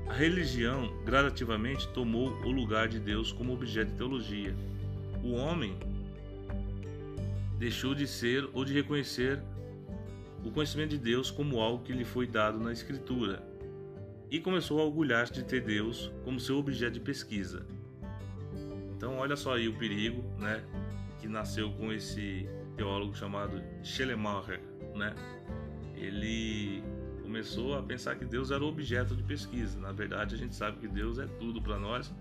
A 0.09 0.13
religião 0.13 0.91
gradativamente 1.05 1.87
tomou 1.89 2.31
o 2.43 2.51
lugar 2.51 2.87
de 2.87 2.99
Deus 2.99 3.31
como 3.31 3.53
objeto 3.53 3.91
de 3.91 3.97
teologia. 3.97 4.55
O 5.29 5.33
homem 5.33 5.77
deixou 7.59 7.93
de 7.93 8.07
ser 8.07 8.49
ou 8.51 8.65
de 8.65 8.73
reconhecer 8.73 9.39
o 10.43 10.49
conhecimento 10.49 10.89
de 10.89 10.97
Deus 10.97 11.29
como 11.29 11.59
algo 11.59 11.83
que 11.83 11.93
lhe 11.93 12.03
foi 12.03 12.25
dado 12.25 12.59
na 12.59 12.73
Escritura 12.73 13.43
e 14.31 14.39
começou 14.39 14.79
a 14.79 14.83
orgulhar-se 14.83 15.31
de 15.33 15.43
ter 15.43 15.61
Deus 15.61 16.11
como 16.23 16.39
seu 16.39 16.57
objeto 16.57 16.93
de 16.93 16.99
pesquisa. 16.99 17.63
Então, 18.97 19.19
olha 19.19 19.35
só 19.35 19.53
aí 19.53 19.67
o 19.67 19.77
perigo, 19.77 20.23
né, 20.39 20.63
que 21.19 21.27
nasceu 21.27 21.71
com 21.73 21.93
esse 21.93 22.49
teólogo 22.75 23.15
chamado 23.15 23.61
Schelemacher, 23.83 24.59
né? 24.95 25.13
Ele 25.95 26.81
começou 27.21 27.77
a 27.77 27.83
pensar 27.83 28.15
que 28.15 28.25
Deus 28.25 28.49
era 28.49 28.65
objeto 28.65 29.15
de 29.15 29.21
pesquisa. 29.21 29.79
Na 29.79 29.91
verdade, 29.91 30.33
a 30.33 30.37
gente 30.39 30.55
sabe 30.55 30.79
que 30.79 30.87
Deus 30.87 31.19
é 31.19 31.27
tudo 31.27 31.61
para 31.61 31.77
nós. 31.77 32.11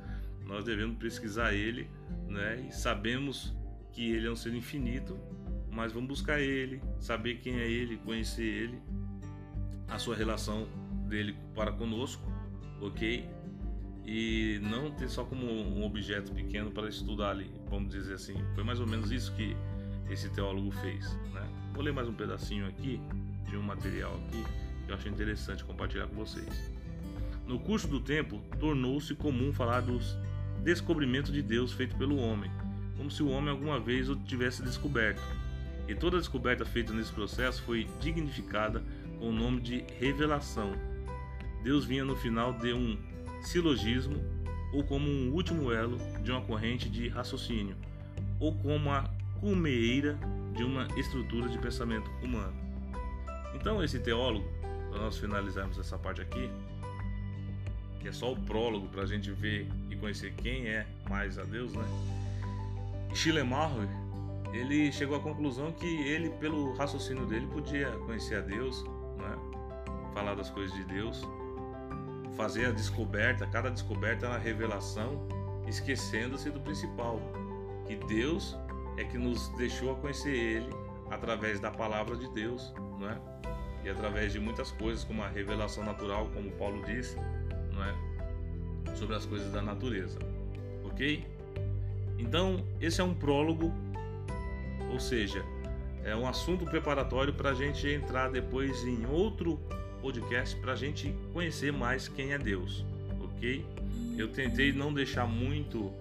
Nós 0.49 0.64
devemos 0.64 0.97
pesquisar 0.97 1.52
Ele, 1.52 1.87
né? 2.26 2.67
E 2.67 2.73
sabemos 2.73 3.55
que 3.93 4.11
Ele 4.11 4.26
é 4.26 4.31
um 4.31 4.35
ser 4.35 4.55
infinito, 4.55 5.17
mas 5.71 5.93
vamos 5.93 6.09
buscar 6.09 6.40
Ele, 6.40 6.81
saber 6.99 7.37
quem 7.37 7.61
é 7.61 7.71
Ele, 7.71 7.99
conhecer 7.99 8.43
Ele, 8.43 8.81
a 9.87 9.99
sua 9.99 10.17
relação 10.17 10.67
dele 11.07 11.37
para 11.55 11.71
conosco, 11.71 12.23
ok? 12.81 13.28
E 14.07 14.59
não 14.62 14.90
ter 14.90 15.11
só 15.11 15.23
como 15.23 15.45
um 15.45 15.85
objeto 15.85 16.33
pequeno 16.33 16.71
para 16.71 16.88
estudar 16.88 17.33
ali, 17.33 17.50
vamos 17.69 17.93
dizer 17.93 18.14
assim. 18.14 18.35
Foi 18.55 18.64
mais 18.64 18.81
ou 18.81 18.87
menos 18.87 19.12
isso 19.12 19.35
que 19.35 19.55
esse 20.09 20.31
teólogo 20.31 20.71
fez, 20.71 21.12
né? 21.35 21.47
Vou 21.75 21.83
ler 21.83 21.93
mais 21.93 22.09
um 22.09 22.14
pedacinho 22.14 22.67
aqui 22.67 22.99
de 23.45 23.55
um 23.55 23.62
material 23.62 24.17
aqui 24.17 24.43
que 24.87 24.93
eu 24.93 24.97
achei 24.97 25.12
interessante 25.12 25.62
compartilhar 25.62 26.07
com 26.07 26.17
vocês. 26.17 26.73
No 27.47 27.59
curso 27.59 27.87
do 27.87 28.00
tempo, 28.00 28.40
tornou-se 28.59 29.14
comum 29.14 29.52
falar 29.52 29.83
dos 29.83 30.17
descobrimentos 30.69 31.33
de 31.33 31.41
Deus 31.41 31.73
feito 31.73 31.97
pelo 31.97 32.19
homem, 32.19 32.51
como 32.95 33.11
se 33.11 33.23
o 33.23 33.31
homem 33.31 33.49
alguma 33.49 33.81
vez 33.81 34.11
o 34.11 34.17
tivesse 34.17 34.63
descoberto. 34.63 35.23
E 35.89 35.95
toda 35.95 36.19
descoberta 36.19 36.63
feita 36.67 36.93
nesse 36.93 37.11
processo 37.11 37.63
foi 37.63 37.89
dignificada 37.99 38.85
com 39.19 39.31
o 39.31 39.33
nome 39.33 39.63
de 39.63 39.83
revelação. 39.99 40.73
Deus 41.65 41.87
vinha 41.87 42.05
no 42.05 42.15
final 42.15 42.53
de 42.53 42.75
um 42.75 42.99
silogismo 43.41 44.23
ou 44.71 44.85
como 44.85 45.09
um 45.09 45.33
último 45.33 45.73
elo 45.73 45.97
de 46.23 46.31
uma 46.31 46.43
corrente 46.43 46.91
de 46.91 47.09
raciocínio, 47.09 47.75
ou 48.39 48.55
como 48.57 48.91
a 48.91 49.09
culmeira 49.41 50.19
de 50.55 50.63
uma 50.63 50.87
estrutura 50.99 51.49
de 51.49 51.57
pensamento 51.57 52.11
humano. 52.23 52.55
Então, 53.55 53.83
esse 53.83 53.99
teólogo 53.99 54.47
para 54.91 55.01
nós 55.01 55.17
finalizarmos 55.17 55.79
essa 55.79 55.97
parte 55.97 56.21
aqui, 56.21 56.51
que 58.00 58.09
é 58.09 58.12
só 58.12 58.33
o 58.33 58.37
prólogo 58.37 58.88
para 58.88 59.02
a 59.02 59.07
gente 59.07 59.31
ver 59.31 59.69
e 59.90 59.97
conhecer 59.97 60.33
quem 60.35 60.67
é 60.67 60.87
mais 61.09 61.38
a 61.38 61.45
Deus, 61.45 61.73
né? 61.73 61.85
Schleiermacher, 63.14 63.88
ele 64.52 64.90
chegou 64.93 65.17
à 65.17 65.21
conclusão 65.21 65.73
que 65.73 65.87
ele, 65.87 66.31
pelo 66.31 66.75
raciocínio 66.75 67.26
dele, 67.26 67.47
podia 67.47 67.90
conhecer 68.07 68.37
a 68.37 68.40
Deus, 68.40 68.83
né? 69.19 69.37
falar 70.14 70.35
das 70.35 70.50
coisas 70.50 70.75
de 70.76 70.85
Deus, 70.85 71.23
fazer 72.37 72.67
a 72.67 72.71
descoberta, 72.71 73.47
cada 73.47 73.71
descoberta 73.71 74.28
uma 74.28 74.38
revelação, 74.38 75.26
esquecendo-se 75.67 76.50
do 76.50 76.61
principal, 76.61 77.21
que 77.87 77.97
Deus 78.07 78.57
é 78.97 79.05
que 79.05 79.19
nos 79.19 79.49
deixou 79.57 79.93
a 79.93 79.97
conhecer 79.97 80.35
Ele 80.35 80.71
através 81.11 81.61
da 81.61 81.71
palavra 81.71 82.17
de 82.17 82.28
Deus, 82.31 82.73
não 82.99 83.11
é? 83.11 83.19
e 83.85 83.88
através 83.88 84.33
de 84.33 84.40
muitas 84.40 84.71
coisas, 84.73 85.05
como 85.05 85.23
a 85.23 85.28
revelação 85.28 85.85
natural, 85.85 86.28
como 86.35 86.50
Paulo 86.52 86.85
disse, 86.85 87.17
não 87.78 87.85
é? 87.85 88.97
sobre 88.97 89.14
as 89.14 89.25
coisas 89.25 89.52
da 89.52 89.62
natureza. 89.62 90.18
Ok? 90.85 91.25
Então, 92.18 92.64
esse 92.80 93.00
é 93.00 93.04
um 93.04 93.14
prólogo, 93.14 93.73
ou 94.90 94.99
seja, 94.99 95.44
é 96.02 96.16
um 96.16 96.26
assunto 96.26 96.64
preparatório 96.64 97.32
para 97.32 97.50
a 97.50 97.54
gente 97.54 97.87
entrar 97.87 98.30
depois 98.30 98.85
em 98.85 99.06
outro 99.06 99.61
podcast 100.02 100.56
para 100.56 100.73
a 100.73 100.76
gente 100.76 101.14
conhecer 101.32 101.73
mais 101.73 102.08
quem 102.08 102.32
é 102.32 102.38
Deus, 102.38 102.85
ok? 103.20 103.64
Eu 104.16 104.28
tentei 104.28 104.73
não 104.73 104.92
deixar 104.92 105.26
muito 105.26 105.92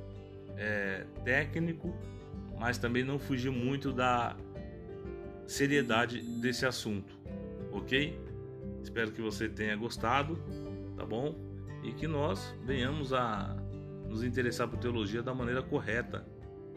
é, 0.57 1.05
técnico, 1.23 1.95
mas 2.57 2.77
também 2.77 3.03
não 3.03 3.19
fugir 3.19 3.51
muito 3.51 3.91
da 3.91 4.35
seriedade 5.45 6.19
desse 6.41 6.65
assunto 6.65 7.17
ok? 7.77 8.17
Espero 8.83 9.11
que 9.11 9.21
você 9.21 9.47
tenha 9.47 9.75
gostado, 9.75 10.37
tá 10.95 11.05
bom? 11.05 11.35
E 11.87 11.93
que 11.93 12.05
nós 12.05 12.53
venhamos 12.65 13.13
a 13.13 13.55
nos 14.09 14.21
interessar 14.21 14.67
por 14.67 14.77
teologia 14.77 15.23
da 15.23 15.33
maneira 15.33 15.61
correta, 15.63 16.27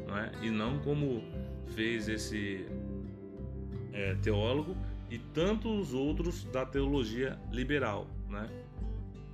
não 0.07 0.17
é? 0.17 0.31
E 0.41 0.51
não 0.51 0.79
como 0.79 1.25
fez 1.75 2.09
esse 2.09 2.65
é, 3.93 4.15
teólogo 4.23 4.77
e 5.11 5.19
tantos 5.19 5.93
outros 5.93 6.45
da 6.45 6.65
teologia 6.65 7.37
liberal, 7.51 8.07
né? 8.29 8.49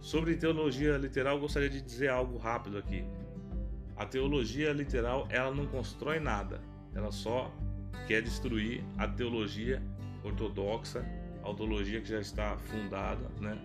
Sobre 0.01 0.35
teologia 0.37 0.97
literal, 0.97 1.39
gostaria 1.39 1.69
de 1.69 1.83
dizer 1.83 2.09
algo 2.09 2.39
rápido 2.39 2.79
aqui. 2.79 3.05
A 3.97 4.07
teologia 4.07 4.73
literal, 4.73 5.29
ela 5.29 5.55
não 5.55 5.67
constrói 5.67 6.19
nada, 6.19 6.59
ela 6.95 7.13
só 7.13 7.53
quer 8.07 8.23
destruir 8.23 8.83
a 8.97 9.07
teologia 9.07 9.83
ortodoxa 10.25 11.05
autologia 11.47 12.01
que 12.01 12.09
já 12.09 12.21
está 12.21 12.57
fundada, 12.57 13.31
né? 13.41 13.57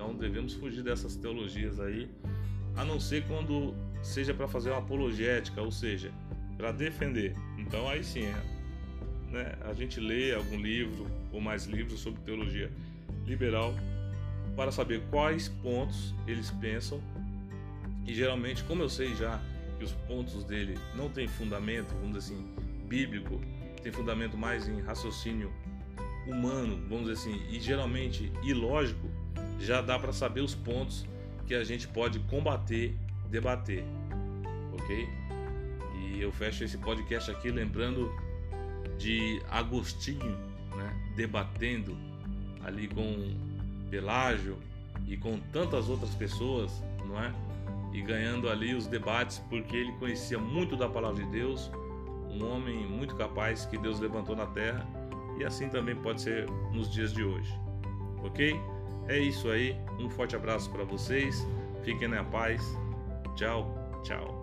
Então 0.00 0.14
devemos 0.14 0.54
fugir 0.54 0.82
dessas 0.82 1.14
teologias 1.14 1.78
aí, 1.78 2.08
a 2.74 2.86
não 2.86 2.98
ser 2.98 3.22
quando 3.26 3.74
seja 4.02 4.32
para 4.32 4.48
fazer 4.48 4.70
uma 4.70 4.78
apologética, 4.78 5.60
ou 5.60 5.70
seja, 5.70 6.10
para 6.56 6.72
defender. 6.72 7.36
Então 7.58 7.86
aí 7.86 8.02
sim, 8.02 8.24
é, 8.24 8.42
né? 9.30 9.58
A 9.60 9.74
gente 9.74 10.00
lê 10.00 10.34
algum 10.34 10.58
livro 10.58 11.06
ou 11.30 11.38
mais 11.38 11.66
livros 11.66 12.00
sobre 12.00 12.18
teologia 12.22 12.72
liberal 13.26 13.74
para 14.56 14.72
saber 14.72 15.02
quais 15.10 15.48
pontos 15.48 16.14
eles 16.26 16.50
pensam. 16.50 16.98
E 18.06 18.14
geralmente, 18.14 18.64
como 18.64 18.82
eu 18.82 18.88
sei 18.88 19.14
já 19.14 19.38
que 19.76 19.84
os 19.84 19.92
pontos 19.92 20.44
dele 20.44 20.78
não 20.94 21.10
têm 21.10 21.28
fundamento, 21.28 21.88
vamos 22.00 22.16
dizer 22.16 22.32
assim, 22.32 22.48
bíblico, 22.88 23.38
tem 23.82 23.92
fundamento 23.92 24.34
mais 24.34 24.66
em 24.66 24.80
raciocínio 24.80 25.52
humano, 26.26 26.82
vamos 26.88 27.06
dizer 27.06 27.12
assim, 27.12 27.42
e 27.50 27.60
geralmente 27.60 28.32
ilógico, 28.42 29.09
já 29.60 29.80
dá 29.82 29.98
para 29.98 30.12
saber 30.12 30.40
os 30.40 30.54
pontos 30.54 31.06
que 31.46 31.54
a 31.54 31.62
gente 31.62 31.86
pode 31.86 32.18
combater, 32.20 32.96
debater, 33.28 33.84
ok? 34.72 35.08
E 35.94 36.20
eu 36.20 36.32
fecho 36.32 36.64
esse 36.64 36.78
podcast 36.78 37.30
aqui 37.30 37.50
lembrando 37.50 38.10
de 38.98 39.40
Agostinho, 39.50 40.36
né, 40.76 41.12
debatendo 41.14 41.96
ali 42.64 42.88
com 42.88 43.36
Pelágio 43.90 44.58
e 45.06 45.16
com 45.16 45.38
tantas 45.52 45.88
outras 45.88 46.14
pessoas, 46.14 46.82
não 47.06 47.20
é? 47.22 47.32
E 47.92 48.00
ganhando 48.00 48.48
ali 48.48 48.74
os 48.74 48.86
debates 48.86 49.38
porque 49.50 49.76
ele 49.76 49.92
conhecia 49.92 50.38
muito 50.38 50.76
da 50.76 50.88
palavra 50.88 51.24
de 51.24 51.30
Deus, 51.30 51.70
um 52.30 52.44
homem 52.44 52.86
muito 52.86 53.16
capaz 53.16 53.66
que 53.66 53.76
Deus 53.76 53.98
levantou 53.98 54.36
na 54.36 54.46
terra 54.46 54.86
e 55.38 55.44
assim 55.44 55.68
também 55.68 55.96
pode 55.96 56.22
ser 56.22 56.48
nos 56.72 56.90
dias 56.92 57.12
de 57.12 57.24
hoje. 57.24 57.52
Ok? 58.22 58.54
É 59.10 59.18
isso 59.18 59.50
aí. 59.50 59.76
Um 59.98 60.08
forte 60.08 60.36
abraço 60.36 60.70
para 60.70 60.84
vocês. 60.84 61.44
Fiquem 61.82 62.06
na 62.06 62.22
paz. 62.22 62.62
Tchau, 63.34 63.74
tchau. 64.04 64.39